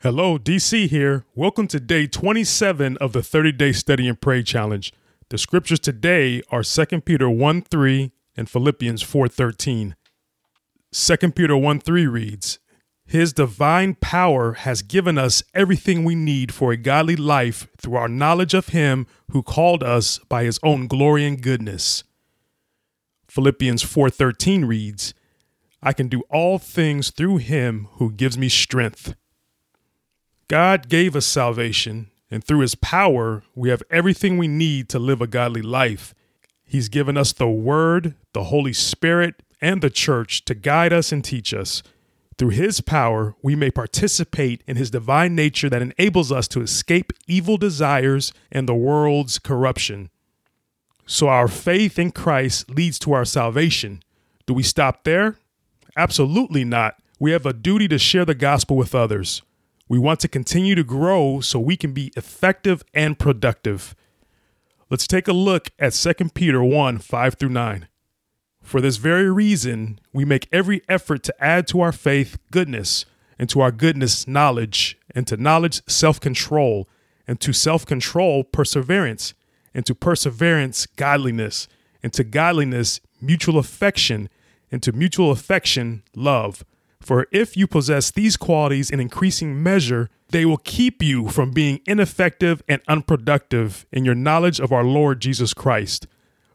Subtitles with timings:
[0.00, 1.24] Hello, DC here.
[1.34, 4.92] Welcome to day 27 of the 30 day study and pray challenge.
[5.28, 9.96] The scriptures today are 2 Peter 1 3 and Philippians 4 13.
[10.92, 12.60] 2 Peter 1 3 reads,
[13.06, 18.08] His divine power has given us everything we need for a godly life through our
[18.08, 22.04] knowledge of Him who called us by His own glory and goodness.
[23.26, 25.12] Philippians 4 13 reads,
[25.82, 29.16] I can do all things through Him who gives me strength.
[30.48, 35.20] God gave us salvation, and through his power, we have everything we need to live
[35.20, 36.14] a godly life.
[36.64, 41.22] He's given us the Word, the Holy Spirit, and the church to guide us and
[41.22, 41.82] teach us.
[42.38, 47.12] Through his power, we may participate in his divine nature that enables us to escape
[47.26, 50.08] evil desires and the world's corruption.
[51.04, 54.02] So, our faith in Christ leads to our salvation.
[54.46, 55.36] Do we stop there?
[55.96, 56.96] Absolutely not.
[57.18, 59.42] We have a duty to share the gospel with others.
[59.88, 63.96] We want to continue to grow so we can be effective and productive.
[64.90, 67.88] Let's take a look at 2 Peter 1 5 through 9.
[68.62, 73.06] For this very reason, we make every effort to add to our faith goodness,
[73.38, 76.86] and to our goodness knowledge, and to knowledge self control,
[77.26, 79.32] and to self control perseverance,
[79.72, 81.66] and to perseverance godliness,
[82.02, 84.28] and to godliness mutual affection,
[84.70, 86.62] and to mutual affection love.
[87.00, 91.80] For if you possess these qualities in increasing measure, they will keep you from being
[91.86, 96.06] ineffective and unproductive in your knowledge of our Lord Jesus Christ.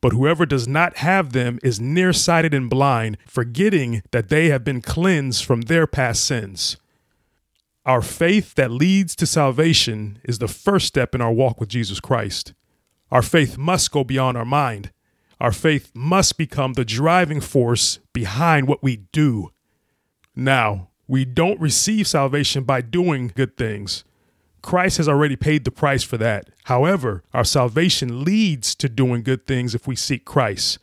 [0.00, 4.80] But whoever does not have them is nearsighted and blind, forgetting that they have been
[4.80, 6.76] cleansed from their past sins.
[7.84, 12.00] Our faith that leads to salvation is the first step in our walk with Jesus
[12.00, 12.52] Christ.
[13.10, 14.92] Our faith must go beyond our mind.
[15.40, 19.52] Our faith must become the driving force behind what we do.
[20.38, 24.04] Now, we don't receive salvation by doing good things.
[24.62, 26.50] Christ has already paid the price for that.
[26.66, 30.78] However, our salvation leads to doing good things if we seek Christ.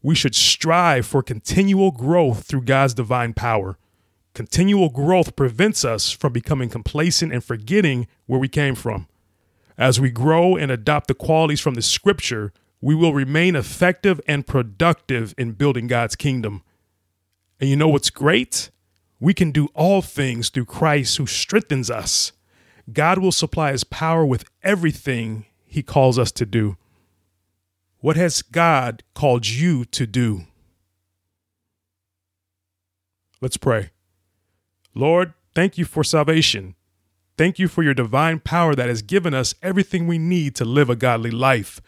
[0.00, 3.78] We should strive for continual growth through God's divine power.
[4.32, 9.08] Continual growth prevents us from becoming complacent and forgetting where we came from.
[9.76, 14.46] As we grow and adopt the qualities from the scripture, we will remain effective and
[14.46, 16.62] productive in building God's kingdom.
[17.58, 18.70] And you know what's great?
[19.20, 22.32] We can do all things through Christ who strengthens us.
[22.90, 26.76] God will supply his power with everything he calls us to do.
[27.98, 30.46] What has God called you to do?
[33.42, 33.90] Let's pray.
[34.94, 36.74] Lord, thank you for salvation.
[37.36, 40.90] Thank you for your divine power that has given us everything we need to live
[40.90, 41.80] a godly life.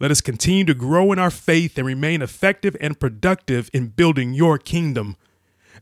[0.00, 4.34] Let us continue to grow in our faith and remain effective and productive in building
[4.34, 5.16] your kingdom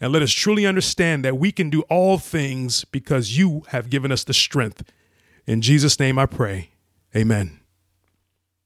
[0.01, 4.13] and let us truly understand that we can do all things because you have given
[4.13, 4.83] us the strength.
[5.47, 6.71] In Jesus' name I pray.
[7.17, 7.62] Amen.